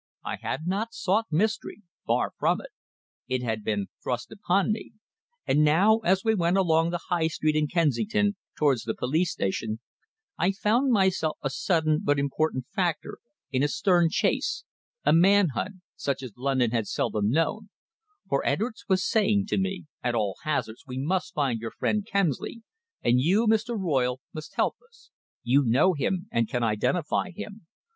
[0.25, 2.71] I had not sought mystery far from it.
[3.27, 4.93] It had been thrust upon me,
[5.45, 9.79] and now, as we went along the High Street in Kensington, towards the police station,
[10.39, 13.19] I found myself a sudden but important factor
[13.51, 14.63] in a stern chase
[15.05, 17.69] a man hunt such as London had seldom known,
[18.27, 22.63] for Edwards was saying to me: "At all hazards we must find your friend Kemsley,
[23.03, 23.79] and you, Mr.
[23.79, 25.11] Royle, must help us.
[25.43, 27.67] You know him, and can identify him.